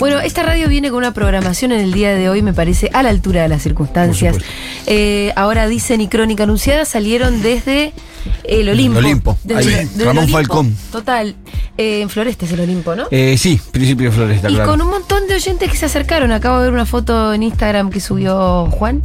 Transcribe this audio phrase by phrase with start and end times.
[0.00, 3.02] Bueno, esta radio viene con una programación en el día de hoy, me parece, a
[3.02, 4.34] la altura de las circunstancias.
[4.86, 7.92] Eh, ahora dicen y Crónica Anunciada salieron desde
[8.44, 8.98] el Olimpo.
[8.98, 10.32] El Olimpo, Desde- Ramón Olimpo.
[10.38, 10.76] Falcón.
[10.90, 11.34] Total.
[11.80, 13.06] Eh, en Floresta es el Olimpo, ¿no?
[13.10, 14.70] Eh, sí, Principio de Floresta, y claro.
[14.70, 16.30] con un montón de oyentes que se acercaron.
[16.30, 19.02] Acabo de ver una foto en Instagram que subió Juan.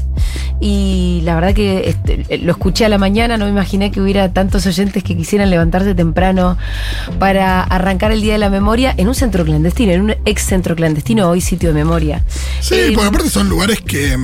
[0.59, 4.33] Y la verdad que este, lo escuché a la mañana, no me imaginé que hubiera
[4.33, 6.57] tantos oyentes que quisieran levantarse temprano
[7.17, 10.75] para arrancar el Día de la Memoria en un centro clandestino, en un ex centro
[10.75, 12.25] clandestino, hoy sitio de memoria.
[12.59, 14.17] Sí, Eh, porque aparte son lugares que.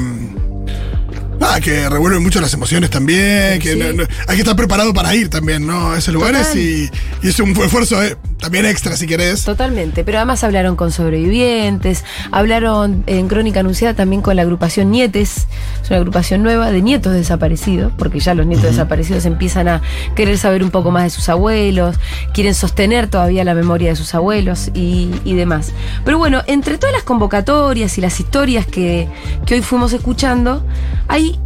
[1.42, 3.60] Nada, que revuelven mucho las emociones también.
[3.60, 3.80] Que Sí.
[3.80, 5.92] no- no- hay que estar preparado para ir también, ¿no?
[5.92, 6.88] A esos lugares y,
[7.24, 9.44] y es un esfuerzo eh, también extra, si querés.
[9.44, 15.48] Totalmente, pero además hablaron con sobrevivientes, hablaron en Crónica Anunciada también con la agrupación Nietes,
[15.84, 19.82] es una agrupación nueva de nietos desaparecidos, porque ya los nietos desaparecidos empiezan a
[20.16, 21.96] querer saber un poco más de sus abuelos,
[22.36, 25.72] quieren sostener todavía la memoria de sus abuelos y, y demás.
[26.06, 29.08] Pero bueno, entre todas las convocatorias y las historias que,
[29.48, 30.64] que hoy fuimos escuchando,
[31.08, 31.40] hay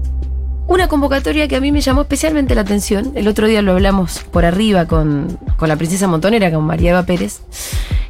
[0.67, 3.11] una convocatoria que a mí me llamó especialmente la atención.
[3.15, 7.03] El otro día lo hablamos por arriba con, con la princesa Montonera, con María Eva
[7.03, 7.41] Pérez,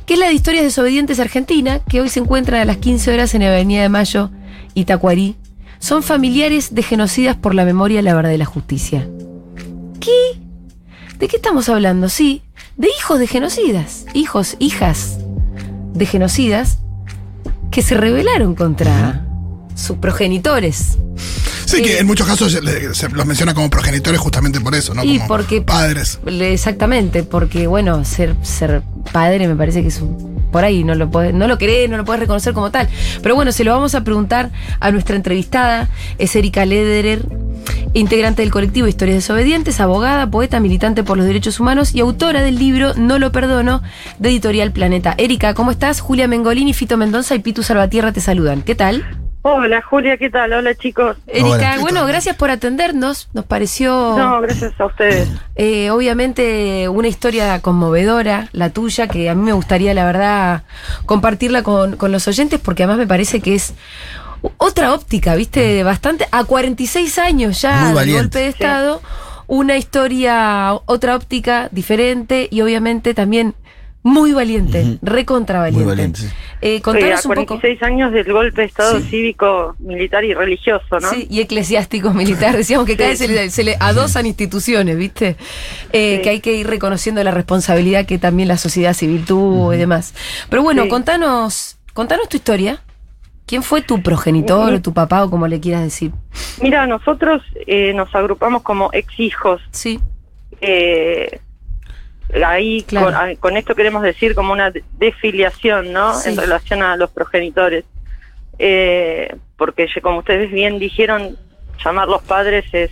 [0.05, 3.35] que es la de Historias Desobedientes Argentina, que hoy se encuentran a las 15 horas
[3.35, 4.29] en Avenida de Mayo,
[4.73, 5.35] Itacuarí.
[5.79, 9.07] Son familiares de genocidas por la memoria, la verdad y la justicia.
[9.99, 10.39] ¿Qué?
[11.19, 12.09] ¿De qué estamos hablando?
[12.09, 12.41] Sí,
[12.77, 15.17] de hijos de genocidas, hijos, hijas
[15.93, 16.79] de genocidas
[17.71, 19.24] que se rebelaron contra
[19.75, 20.97] sus progenitores.
[21.65, 25.03] Sí, que Eh, en muchos casos se, los menciona como progenitores justamente por eso, ¿no?
[25.03, 26.19] Y como porque- padres.
[26.25, 28.81] Exactamente, porque bueno, ser, ser
[29.11, 31.97] padre me parece que es un, por ahí, no lo puede, no lo querés, no
[31.97, 32.87] lo puedes reconocer como tal.
[33.21, 37.25] Pero bueno, se lo vamos a preguntar a nuestra entrevistada, es Erika Lederer,
[37.93, 42.57] integrante del colectivo Historias Desobedientes, abogada, poeta, militante por los derechos humanos y autora del
[42.59, 43.81] libro No lo perdono,
[44.19, 45.15] de Editorial Planeta.
[45.17, 45.99] Erika, ¿cómo estás?
[45.99, 48.61] Julia Mengolini, Fito Mendoza y Pitu Salvatierra te saludan.
[48.61, 49.24] ¿Qué tal?
[49.47, 50.53] Hola Julia, ¿qué tal?
[50.53, 51.17] Hola chicos.
[51.27, 53.29] Erika, Hola, ¿qué bueno, gracias por atendernos.
[53.33, 54.15] Nos pareció...
[54.17, 55.29] No, gracias a ustedes.
[55.55, 60.63] Eh, obviamente una historia conmovedora, la tuya, que a mí me gustaría, la verdad,
[61.05, 63.75] compartirla con, con los oyentes, porque además me parece que es
[64.57, 65.83] otra óptica, ¿viste?
[65.83, 68.99] Bastante, a 46 años ya del golpe de Estado,
[69.45, 73.53] una historia, otra óptica diferente y obviamente también
[74.05, 75.83] muy valiente, recontra valiente.
[75.83, 76.19] Muy valiente.
[76.61, 77.45] Eh, Sí, a contanos un poco.
[77.59, 79.07] 46 años del golpe de Estado Sí.
[79.09, 81.09] cívico, militar y religioso, ¿no?
[81.09, 82.55] Sí, y eclesiástico militar.
[82.55, 85.37] Decíamos que cada vez se le, se le adosan instituciones, ¿viste?
[85.91, 86.21] Eh, Sí.
[86.21, 90.13] Que hay que ir reconociendo la responsabilidad que también la sociedad civil tuvo y demás.
[90.49, 90.89] Pero bueno, Sí.
[90.89, 92.81] contanos, contanos tu historia.
[93.47, 96.11] ¿Quién fue tu progenitor o tu papá o como le quieras decir?
[96.61, 99.61] Mira, nosotros eh, nos agrupamos como ex hijos.
[99.71, 99.99] Sí,
[100.61, 101.41] Eh,
[102.45, 103.05] ahí Claro.
[103.07, 106.13] con, ah, con esto queremos decir como una de- desfiliación, ¿no?
[106.15, 106.29] Sí.
[106.29, 107.83] En relación a los progenitores.
[108.57, 111.37] Eh, porque como ustedes bien dijeron,
[111.83, 112.91] llamar los padres es,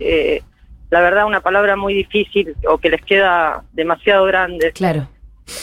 [0.00, 0.42] eh,
[0.90, 4.72] la verdad, una palabra muy difícil o que les queda demasiado grande.
[4.72, 5.08] claro.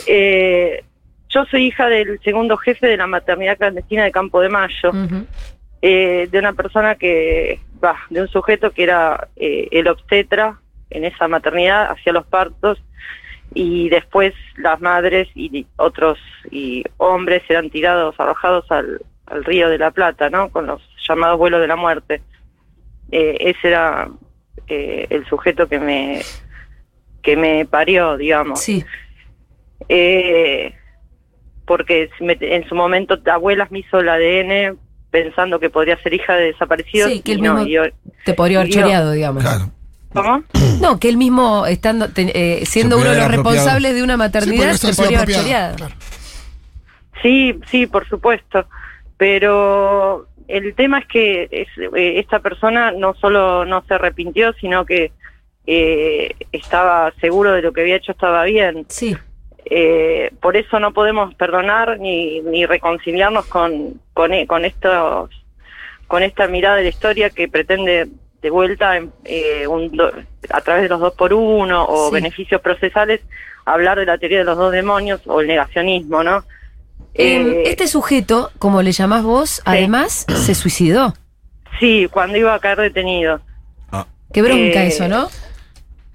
[0.08, 0.84] Eh,
[1.30, 4.92] yo soy hija del segundo jefe de la maternidad clandestina de Campo de Mayo,
[5.82, 10.60] eh, de una persona que, va, de un sujeto que era eh, el obstetra
[10.92, 12.82] en esa maternidad, hacía los partos,
[13.54, 16.18] y después las madres y otros
[16.52, 20.50] y hombres eran tirados, arrojados al, al río de la Plata, ¿no?
[20.50, 22.22] Con los llamados vuelos de la muerte.
[23.12, 24.10] Eh, ese era
[24.68, 26.22] eh, el sujeto que me
[27.22, 28.84] que me parió, digamos Sí,
[29.90, 30.74] eh,
[31.66, 34.78] porque en su momento abuelas me hizo el ADN
[35.12, 37.12] pensando que podría ser hija de desaparecidos.
[37.12, 37.84] Sí, que y él no, mismo- y yo-
[38.26, 39.44] te podría haber choreado, digamos.
[39.44, 39.66] Claro.
[40.14, 40.44] ¿Cómo?
[40.82, 43.52] No, que él mismo, estando, eh, siendo uno de los apropiado.
[43.56, 45.76] responsables de una Sí, maternidad, podría se podría haber apropiado, choreado.
[45.78, 45.96] claro.
[47.22, 48.66] Sí, sí, por supuesto.
[49.18, 54.86] Pero el tema es que es- eh, esta persona no solo no se arrepintió, sino
[54.86, 55.12] que
[55.68, 58.86] eh, estaba seguro de lo que había hecho estaba bien.
[58.90, 59.16] Sí,
[59.74, 65.30] Eh, por eso no podemos perdonar ni, ni reconciliarnos con, con, e- con estos
[66.08, 68.08] con esta mirada de la historia que pretende
[68.42, 70.12] de vuelta en, eh, un do-
[70.50, 72.14] a través de los dos por uno o Sí.
[72.16, 73.22] beneficios procesales
[73.66, 76.44] hablar de la teoría de los dos demonios o el negacionismo, ¿no?
[77.14, 81.14] Eh, Eh, este sujeto, como le llamás vos, además se suicidó.
[81.80, 83.42] Sí, cuando iba a caer detenido.
[83.92, 85.28] Ah, Qué bronca Eh, eso, ¿no?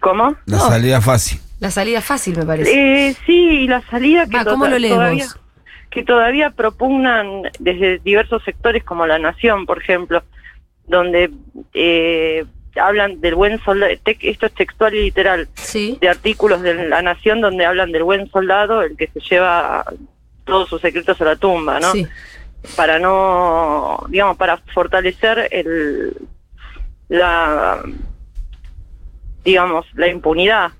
[0.01, 0.37] ¿Cómo?
[0.47, 0.69] la No.
[0.69, 1.41] salida fácil.
[1.61, 3.09] La salida fácil, me parece.
[3.09, 5.27] Eh, sí, y la salida que, Va, ¿cómo lo todavía,
[5.91, 10.23] que todavía propugnan desde diversos sectores como La Nación, por ejemplo,
[10.89, 11.31] donde
[11.75, 12.45] eh,
[12.81, 15.99] hablan del buen soldado, esto es textual y literal, Sí.
[16.01, 19.85] de artículos de La Nación donde hablan del buen soldado, el que se lleva
[20.45, 21.91] todos sus secretos a la tumba, ¿no?
[21.93, 22.07] Sí.
[22.77, 26.17] Para no, digamos, para fortalecer el,
[27.09, 27.83] la,
[29.45, 30.73] digamos, la impunidad.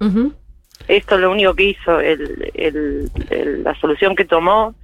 [0.89, 4.75] Esto es lo único que hizo, el, el- el- la solución que tomó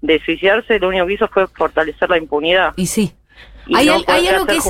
[0.00, 2.72] de suicidarse, lo único que hizo fue fortalecer la impunidad.
[2.76, 3.12] Y sí.
[3.66, 4.64] Y hay, no al- hay algo que es-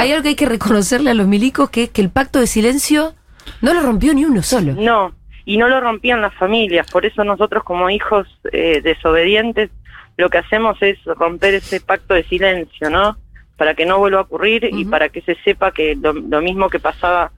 [0.00, 2.46] hay algo que hay que reconocerle a los milicos, que es que el pacto de
[2.46, 3.14] silencio
[3.60, 4.74] no lo rompió ni uno solo.
[4.74, 5.12] No,
[5.44, 9.70] y no lo rompían las familias, por eso nosotros como hijos eh, desobedientes
[10.16, 13.16] lo que hacemos es romper ese pacto de silencio, ¿no?
[13.56, 16.68] Para que no vuelva a ocurrir y para que se sepa que lo, lo mismo
[16.70, 17.32] que pasaba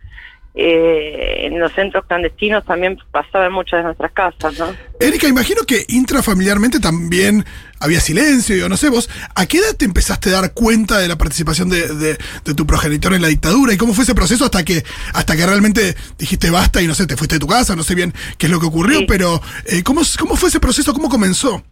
[0.55, 4.67] eh, en los centros clandestinos también pasaba en muchas de nuestras casas, ¿no?
[4.99, 7.45] Erika, imagino que intrafamiliarmente también
[7.81, 11.06] había silencio, yo no sé, vos, ¿a qué edad te empezaste a dar cuenta de
[11.06, 13.73] la participación de, de- de tu progenitor en la dictadura?
[13.73, 14.83] ¿Y cómo fue ese proceso hasta que,
[15.15, 17.95] hasta que realmente dijiste basta y no sé, te fuiste de tu casa, no sé
[17.95, 19.05] bien qué es lo que ocurrió, Sí.
[19.06, 20.93] pero eh, ¿cómo, ¿cómo fue ese proceso?
[20.93, 21.62] ¿Cómo comenzó?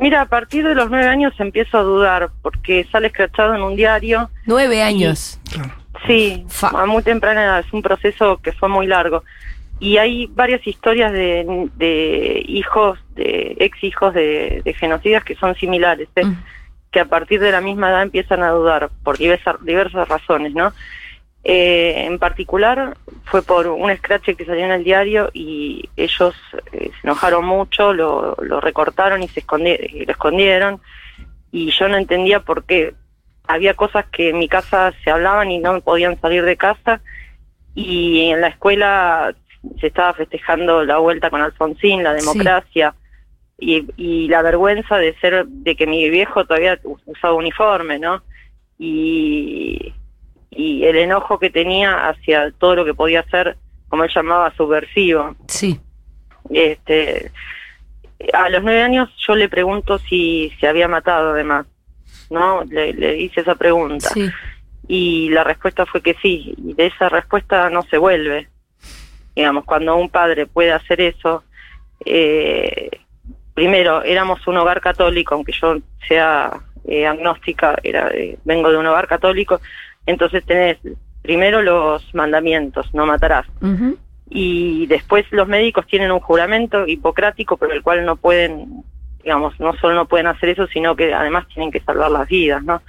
[0.00, 3.74] Mira, a partir de los nueve años empiezo a dudar porque sale escrachado en un
[3.76, 5.38] diario Nueve años.
[5.52, 5.74] Claro.
[6.06, 6.68] Sí, Fa.
[6.68, 9.24] a muy temprana edad, es un proceso que fue muy largo.
[9.80, 15.54] Y hay varias historias de, de hijos, de ex hijos de, de genocidas que son
[15.54, 16.24] similares, ¿eh?
[16.24, 16.36] Mm.
[16.90, 20.72] que a partir de la misma edad empiezan a dudar por diversas, diversas razones, ¿no?
[21.44, 26.34] Eh, en particular fue por un scratch que salió en el diario y ellos
[26.72, 30.80] eh, se enojaron mucho, lo, lo recortaron y se y lo escondieron
[31.52, 32.94] y yo no entendía por qué
[33.48, 37.00] había cosas que en mi casa se hablaban y no podían salir de casa
[37.74, 39.34] y en la escuela
[39.80, 42.20] se estaba festejando la vuelta con Alfonsín, la Sí.
[42.20, 42.94] democracia
[43.58, 48.22] y, y la vergüenza de ser de que mi viejo todavía usaba uniforme, ¿no?
[48.78, 49.92] Y,
[50.50, 53.56] y el enojo que tenía hacia todo lo que podía ser,
[53.88, 55.34] como él llamaba, subversivo.
[55.48, 55.80] Sí.
[56.50, 57.32] Este,
[58.32, 61.66] a los nueve años yo le pregunto si se había matado además,
[62.30, 62.64] ¿no?
[62.64, 64.08] Le, le hice esa pregunta.
[64.10, 64.28] Sí.
[64.86, 68.48] Y la respuesta fue que sí, y de esa respuesta no se vuelve.
[69.36, 71.44] Digamos, cuando un padre puede hacer eso,
[72.04, 72.90] eh,
[73.54, 75.76] primero, éramos un hogar católico, aunque yo
[76.08, 76.50] sea
[76.86, 79.60] eh, agnóstica, era, eh, vengo de un hogar católico,
[80.06, 80.78] entonces tenés
[81.22, 83.46] primero los mandamientos, no matarás
[84.30, 88.84] y después los médicos tienen un juramento hipocrático por el cual no pueden,
[89.22, 92.62] digamos, no solo no pueden hacer eso, sino que además tienen que salvar las vidas,
[92.62, 92.82] ¿no?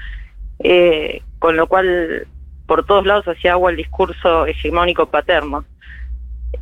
[0.60, 2.28] Eh, con lo cual,
[2.66, 5.66] por todos lados hacía agua el discurso hegemónico paterno.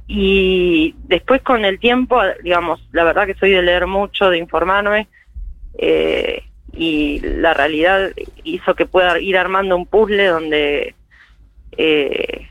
[0.07, 5.07] Y después con el tiempo, digamos, la verdad que soy de leer mucho, de informarme,
[5.77, 6.43] eh,
[6.73, 8.11] y la realidad
[8.43, 10.95] hizo que pueda ir armando un puzzle donde
[11.77, 12.47] eh,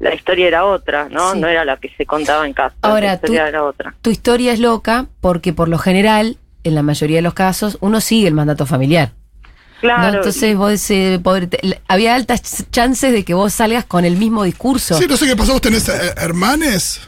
[0.00, 1.32] la historia era otra, ¿no?
[1.32, 1.40] Sí.
[1.40, 2.74] No era la que se contaba en casa.
[2.82, 3.94] Ahora, la historia tú- era otra.
[4.02, 8.00] Tu historia es loca porque por lo general, en la mayoría de los casos, uno
[8.00, 9.12] sigue el mandato familiar.
[9.12, 9.80] ¿no?
[9.80, 10.16] Claro.
[10.18, 14.04] Entonces vos eh, poder- te- l- había altas ch- chances de que vos salgas con
[14.04, 14.94] el mismo discurso.
[14.98, 17.00] Sí, no sé qué pasó, vos tenés eh, hermanes.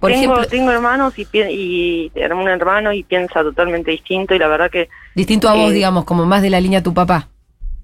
[0.00, 4.48] Por tengo, ejemplo, tengo hermanos y, y un hermano y piensa totalmente distinto y la
[4.48, 7.28] verdad que, distinto a vos, eh, digamos, como más de la línea tu papá.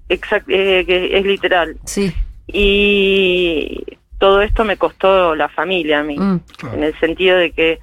[0.09, 1.77] exact, eh, que es literal.
[1.85, 2.11] Sí.
[2.53, 3.83] Y
[4.21, 6.39] todo esto me costó la familia a mí, Mm.
[6.75, 7.79] en el sentido de que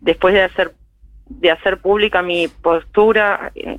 [0.00, 0.72] después de hacer
[1.26, 3.78] de hacer pública mi postura, eh,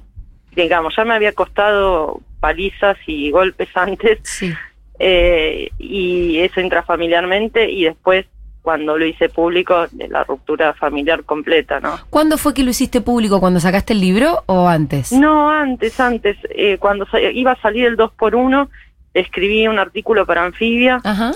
[0.55, 4.51] digamos, ya me había costado palizas y golpes antes, Sí.
[5.00, 8.25] eh, y eso intrafamiliarmente, y después
[8.63, 11.98] cuando lo hice público, de la ruptura familiar completa, ¿no?
[12.10, 13.39] ¿Cuándo fue que lo hiciste público?
[13.39, 15.12] ¿Cuando sacaste el libro o antes?
[15.12, 18.69] No, antes, antes, eh, cuando iba a salir el 2 por 1
[19.13, 21.33] escribí un artículo para Anfibia Ajá.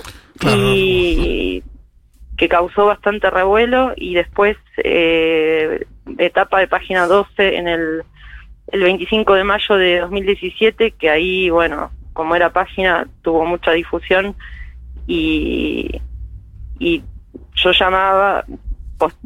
[0.56, 1.62] Y
[2.36, 5.84] que causó bastante revuelo y después eh,
[6.18, 8.02] etapa de página 12 en el,
[8.68, 14.36] el 25 de mayo de 2017 que ahí bueno como era página tuvo mucha difusión
[15.08, 16.00] y
[16.78, 17.02] y
[17.56, 18.44] yo llamaba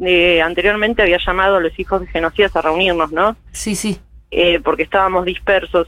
[0.03, 3.99] eh, anteriormente había llamado a los hijos de genocidas a reunirnos no Sí, sí.
[4.31, 5.87] eh, porque estábamos dispersos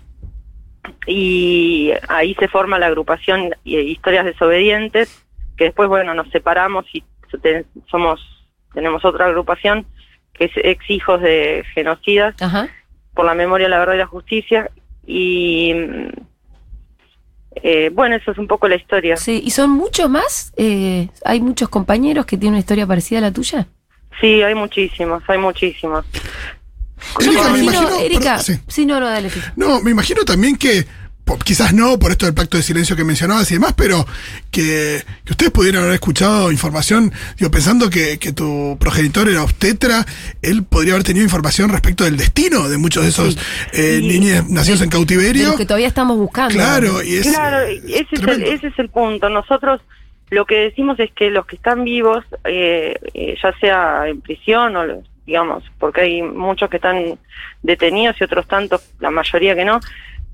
[1.08, 5.25] y ahí se forma la agrupación eh, Historias Desobedientes,
[5.58, 7.04] que después, bueno, nos separamos y
[7.42, 8.20] te- somos
[8.74, 9.86] tenemos otra agrupación
[10.34, 12.68] que es ex hijos de genocidas Ajá.
[13.14, 14.70] por la memoria, la verdad y la justicia
[15.08, 15.74] y
[17.64, 19.16] eh, bueno, eso es un poco la historia.
[19.18, 19.42] Sí.
[19.44, 20.54] ¿Y son muchos más?
[20.58, 23.68] Eh, ¿Hay muchos compañeros que tienen una historia parecida a la tuya?
[24.20, 26.06] Sí, hay muchísimos, hay muchísimos.
[27.20, 28.60] Erika, me me imagino, Erika, perdón, sí.
[28.68, 28.86] sí.
[28.86, 29.30] no, no, dale.
[29.56, 30.86] No, me imagino también que
[31.44, 34.06] quizás no por esto del pacto de silencio que mencionabas y demás, pero
[34.52, 40.06] que, que ustedes pudieran haber escuchado información, digo, pensando que, que tu progenitor era obstetra,
[40.42, 43.40] él podría haber tenido información respecto del destino de muchos de esos Sí.
[43.74, 45.50] eh, niños nacidos en De cautiverio.
[45.52, 46.54] lo que todavía estamos buscando.
[46.54, 47.28] Claro, y es.
[47.28, 49.30] Claro, ese es, el, ese es el punto.
[49.30, 49.82] Nosotros
[50.30, 54.76] lo que decimos es que los que están vivos, eh, eh, ya sea en prisión
[54.76, 57.18] o, digamos, porque hay muchos que están
[57.64, 59.80] detenidos y otros tantos, la mayoría que no,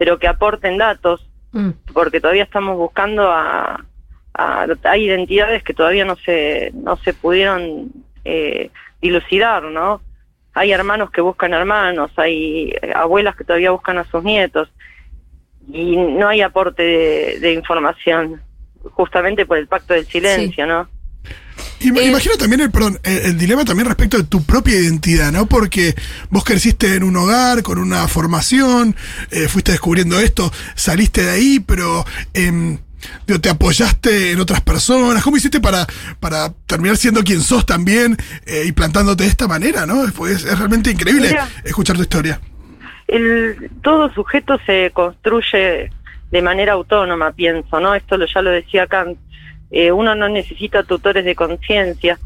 [0.01, 1.70] pero que aporten datos, Mm.
[1.93, 3.86] porque todavía estamos buscando a,
[4.34, 7.91] a- hay identidades que todavía no se no se pudieron
[8.25, 10.01] eh, dilucidar, ¿no?
[10.55, 14.72] Hay hermanos que buscan hermanos, hay abuelas que todavía buscan a sus nietos
[15.72, 18.41] y no hay aporte de, de información,
[18.96, 20.88] justamente por el pacto del silencio, ¿no?
[21.84, 25.32] Im- Eh, Imagino también el, perdón, el, el dilema también respecto de tu propia identidad,
[25.32, 25.46] ¿no?
[25.48, 25.96] Porque
[26.30, 28.96] vos creciste en un hogar con una formación,
[29.32, 32.06] eh, fuiste descubriendo esto, saliste de ahí, pero
[33.26, 35.24] digo, te apoyaste en otras personas.
[35.24, 35.88] ¿Cómo hiciste para,
[36.20, 40.06] para terminar siendo quien sos también eh, y plantándote de esta manera, ¿no?
[40.16, 41.50] Pues es realmente increíble Mira.
[41.64, 42.40] escuchar tu historia.
[43.08, 45.90] el, todo sujeto se construye
[46.32, 47.94] de manera autónoma, pienso, ¿no?
[47.96, 49.18] Esto lo, ya lo decía Kant.
[49.72, 52.20] Eh, uno no necesita tutores de conciencia.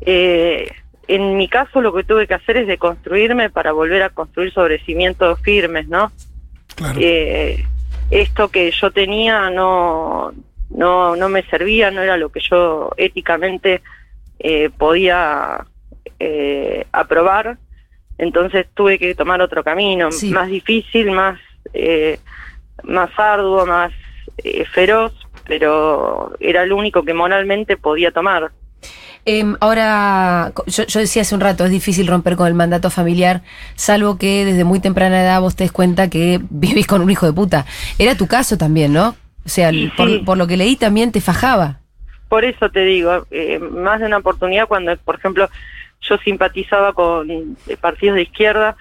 [0.00, 0.70] Eh,
[1.08, 4.82] en mi caso, lo que tuve que hacer es deconstruirme para volver a construir sobre
[4.84, 6.10] cimientos firmes, ¿no?
[6.76, 6.98] Claro.
[7.02, 7.64] Eh,
[8.10, 10.32] esto que yo tenía no,
[10.70, 13.82] no, no me servía, no era lo que yo éticamente
[14.38, 15.66] eh, podía
[16.18, 17.58] eh, aprobar.
[18.18, 20.30] Entonces tuve que tomar otro camino, Sí.
[20.30, 21.38] más difícil, más,
[21.72, 22.18] eh,
[22.84, 23.92] más arduo, más
[24.44, 25.12] eh, feroz,
[25.46, 28.50] pero era el único que moralmente podía tomar.
[29.26, 33.42] Em, ahora, yo, yo decía hace un rato, es difícil romper con el mandato familiar,
[33.74, 37.26] salvo que desde muy temprana edad vos te des cuenta que vivís con un hijo
[37.26, 37.66] de puta.
[37.98, 39.14] Era tu caso también, ¿no?
[39.44, 40.18] O sea, por, sí.
[40.24, 41.80] por lo que leí también te fajaba.
[42.28, 45.48] Por eso te digo, eh, más de una oportunidad cuando, por ejemplo,
[46.02, 48.76] yo simpatizaba con eh, partidos de izquierda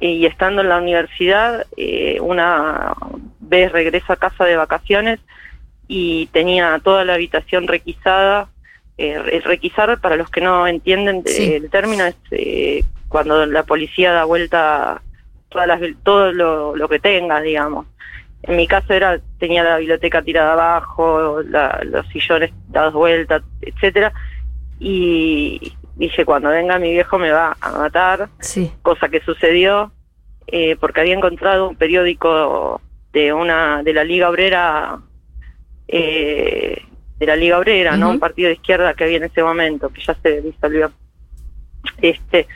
[0.00, 2.94] eh, y estando en la universidad, eh, una
[3.40, 5.20] vez regreso a casa de vacaciones
[5.88, 8.48] y tenía toda la habitación requisada.
[8.98, 11.52] Eh, re- requisar, para los que no entienden Sí.
[11.54, 15.02] el término, es eh, cuando la policía da vuelta
[15.50, 17.86] todas las, todo lo, lo que tengas, digamos.
[18.42, 24.12] En mi caso era tenía la biblioteca tirada abajo, la- los sillones dados vueltas, etcétera,
[24.78, 28.70] y dije cuando venga mi viejo me va a matar, Sí.
[28.82, 29.92] cosa que sucedió
[30.48, 32.80] eh, porque había encontrado un periódico
[33.12, 34.98] de una de la Liga Obrera
[35.88, 36.82] eh,
[37.18, 40.02] de la Liga Obrera, no un partido de izquierda que había en ese momento que
[40.02, 40.92] ya se disolvió.
[42.02, 42.46] Este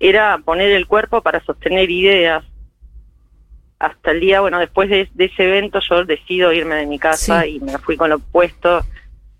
[0.00, 2.44] era poner el cuerpo para sostener ideas
[3.78, 7.42] hasta el día, bueno, después de, de ese evento yo decido irme de mi casa
[7.42, 7.56] Sí.
[7.56, 8.80] y me fui con lo opuesto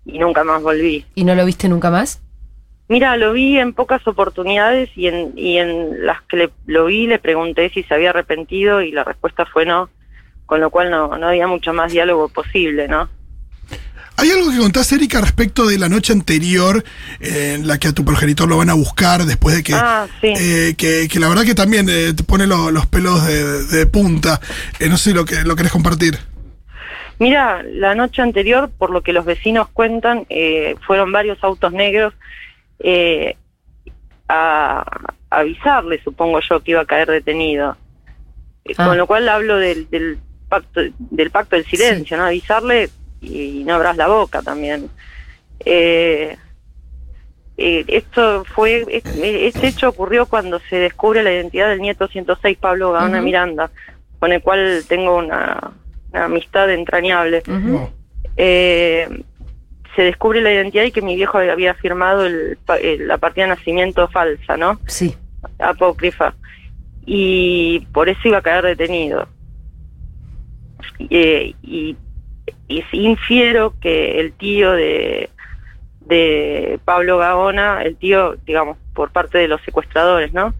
[0.05, 1.05] y nunca más volví.
[1.15, 2.21] ¿Y no lo viste nunca más?
[2.89, 7.07] Mira, lo vi en pocas oportunidades y en, y en las que le- lo vi
[7.07, 9.89] le pregunté si se había arrepentido y la respuesta fue no,
[10.45, 13.09] con lo cual no, no había mucho más diálogo posible, ¿no?
[14.15, 16.83] ¿Hay algo que contás, Erika, respecto de la noche anterior
[17.19, 19.73] eh, en la que a tu progenitor lo van a buscar después de que...
[19.73, 20.33] Ah, sí.
[20.37, 23.85] eh, que, que la verdad que también eh, te pone lo- los pelos de, de
[23.87, 24.39] punta.
[24.79, 26.19] Eh, no sé si lo que lo querés compartir.
[27.17, 32.13] Mira, la noche anterior, por lo que los vecinos cuentan, eh, fueron varios autos negros
[32.79, 33.35] eh,
[34.29, 34.83] a,
[35.31, 37.77] a avisarle, supongo yo, que iba a caer detenido.
[38.77, 38.85] Ah.
[38.87, 40.19] Con lo cual hablo del, del
[40.53, 42.25] pacto del pacto del silencio, ¿no?
[42.25, 42.89] Avisarle
[43.21, 44.89] y no abras la boca también.
[45.65, 46.35] Eh,
[47.57, 52.57] eh, esto fue, este, este hecho ocurrió cuando se descubre la identidad del nieto 106,
[52.59, 53.19] Pablo Gaona.
[53.21, 53.71] Miranda,
[54.19, 55.71] con el cual tengo una,
[56.11, 57.41] una amistad entrañable.
[58.37, 59.23] Eh,
[59.95, 63.45] se descubre la identidad y que mi viejo había firmado el, pa- el- la partida
[63.45, 64.79] de nacimiento falsa, ¿no?
[64.87, 65.15] Sí.
[65.59, 66.33] Apócrifa.
[67.05, 69.27] Y por eso iba a caer detenido.
[71.09, 71.95] Eh, y,
[72.67, 75.29] y infiero que el tío de,
[76.01, 80.53] de Pablo Gaona, el tío, digamos, por parte de los secuestradores, ¿no?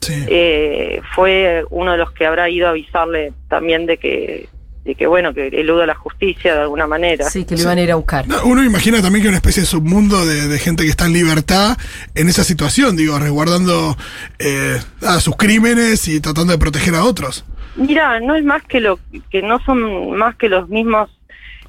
[0.00, 0.12] Sí.
[0.28, 4.48] eh, fue uno de los que habrá ido a avisarle también de que,
[4.84, 7.30] de que bueno, que eluda la justicia de alguna manera.
[7.30, 8.28] Sí, que lo iban a ir a buscar.
[8.28, 11.14] No, Uno imagina también que una especie de submundo de, de gente que está en
[11.14, 11.78] libertad
[12.14, 13.96] en esa situación, digo, resguardando
[14.38, 17.46] eh, ah, sus crímenes y tratando de proteger a otros.
[17.76, 18.98] Mira, no es más que lo
[19.30, 21.10] que no son más que los mismos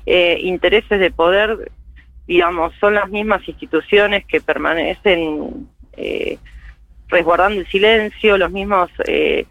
[0.06, 1.72] eh, intereses de poder,
[2.28, 6.38] digamos, son las mismas instituciones que permanecen eh,
[7.08, 9.46] resguardando el silencio, los mismos, eh,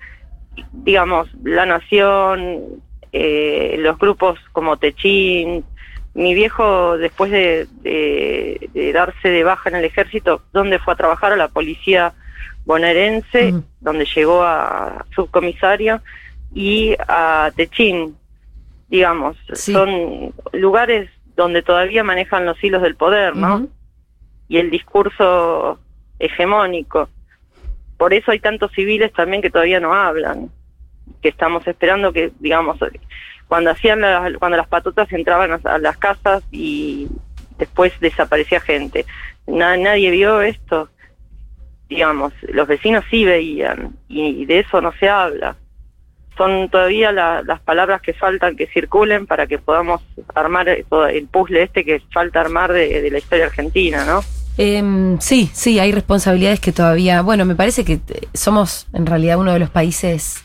[0.72, 2.82] digamos, la nación,
[3.12, 5.64] eh, los grupos como Techín.
[6.14, 10.96] Mi viejo, después de, de- de darse de baja en el ejército, donde fue a
[10.96, 12.12] trabajar a la policía
[12.64, 13.62] bonaerense, Mm.
[13.80, 16.00] donde llegó a subcomisario,
[16.54, 18.16] y a Techín,
[18.88, 19.36] digamos.
[19.54, 19.72] Sí.
[19.72, 23.66] Son lugares donde todavía manejan los hilos del poder, ¿no?
[24.48, 25.78] Y el discurso
[26.18, 27.08] hegemónico.
[27.96, 30.50] Por eso hay tantos civiles también que todavía no hablan,
[31.22, 32.78] que estamos esperando que, digamos,
[33.48, 37.08] cuando hacían las, cuando las patotas entraban a, a las casas y
[37.58, 39.06] después desaparecía gente.
[39.46, 40.88] Na- nadie vio esto,
[41.88, 45.56] digamos, los vecinos sí veían y de eso no se habla.
[46.36, 50.00] Son todavía la- las palabras que faltan que circulen para que podamos
[50.34, 54.22] armar todo el puzzle este que falta armar de, de la historia argentina, ¿no?
[54.56, 59.36] Em, sí, sí, hay responsabilidades que todavía, bueno, me parece que eh, somos en realidad
[59.38, 60.42] uno de los países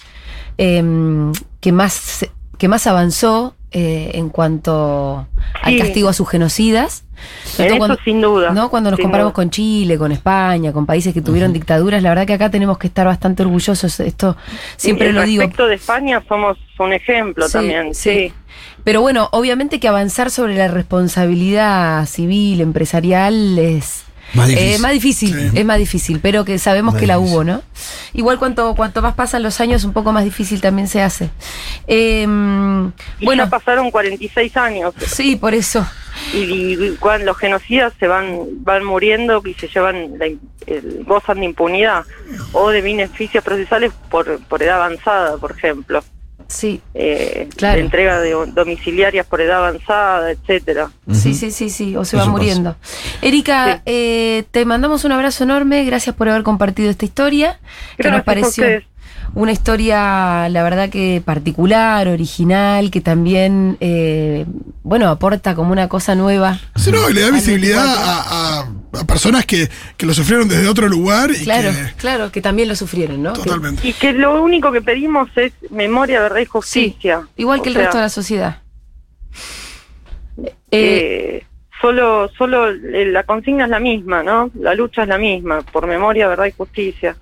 [0.57, 2.25] em, que más
[2.57, 5.27] que más avanzó eh, en cuanto
[5.61, 7.05] al castigo a sus genocidas.
[7.57, 8.51] En eso sin duda.
[8.51, 8.69] ¿no?
[8.69, 9.35] Cuando nos comparamos duda.
[9.35, 12.87] con Chile, con España, con países que tuvieron dictaduras, la verdad que acá tenemos que
[12.87, 13.99] estar bastante orgullosos.
[13.99, 14.37] Esto
[14.77, 15.41] siempre Y lo digo.
[15.41, 18.33] Respecto de España somos un ejemplo Sí, también, sí.
[18.83, 24.69] Pero bueno, obviamente que avanzar sobre la responsabilidad civil, empresarial, es Más difícil.
[24.75, 25.59] eh, más difícil, Sí.
[25.59, 27.35] es más difícil, pero que sabemos Más que la difícil.
[27.35, 27.61] hubo, ¿no?
[28.13, 31.29] Igual cuanto, cuanto más pasan los años, un poco más difícil también se hace.
[31.87, 32.23] Eh,
[33.19, 35.85] Y bueno, ya pasaron 46 años sí, por eso.
[36.33, 41.39] y, y cuando los genocidas se van van muriendo y se llevan la, el- gozan
[41.39, 42.03] de impunidad
[42.51, 46.03] o de beneficios procesales por, por edad avanzada, por ejemplo.
[46.49, 47.77] Sí, Eh, Claro.
[47.77, 50.89] de entrega de domiciliarias por edad avanzada, etcétera.
[51.13, 52.31] sí, sí, sí, sí, o se Eso va pasa.
[52.31, 52.75] muriendo.
[53.21, 53.81] Erika, Sí.
[53.85, 57.59] eh, te mandamos un abrazo enorme, gracias por haber compartido esta historia,
[57.97, 58.65] que nos pareció
[59.35, 64.45] una historia, la verdad que particular, original, que también, eh,
[64.81, 66.59] bueno, aporta como una cosa nueva.
[66.75, 68.09] Sí, no, y le da visibilidad 24.
[68.11, 71.93] a, a- a personas que, que lo sufrieron desde otro lugar y Claro, que.
[71.97, 73.33] claro, que también lo sufrieron, ¿no?
[73.33, 73.87] Totalmente.
[73.87, 77.27] Y que lo único que pedimos es memoria, verdad y justicia.
[77.37, 78.61] igual que el sea, resto de la sociedad.
[80.43, 81.45] Eh, eh,
[81.81, 84.49] solo, solo eh, la consigna es la misma, ¿no?
[84.59, 87.15] La lucha es la misma, por memoria, verdad y justicia.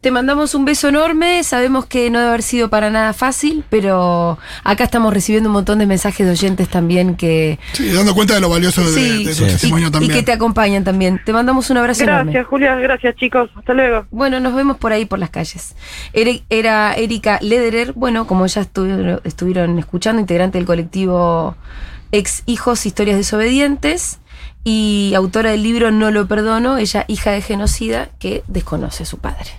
[0.00, 4.38] Te mandamos un beso enorme, sabemos que no debe haber sido para nada fácil, pero
[4.64, 7.58] acá estamos recibiendo un montón de mensajes de oyentes también que...
[7.74, 9.40] Sí, dando cuenta de lo valioso de, Sí, de Sí.
[9.42, 10.12] tu testimonio y, y también.
[10.12, 11.20] que te acompañan también.
[11.24, 12.32] Te mandamos un abrazo enorme.
[12.32, 13.50] Gracias, Julia, gracias, chicos.
[13.56, 14.06] Hasta luego.
[14.10, 15.74] Bueno, nos vemos por ahí por las calles.
[16.14, 21.56] Era Erika Lederer, bueno, como ya estuvieron, estuvieron escuchando, integrante del colectivo
[22.10, 24.18] Ex Hijos Historias Desobedientes
[24.64, 29.18] y autora del libro No lo perdono, ella hija de genocida que desconoce a su
[29.18, 29.50] padre.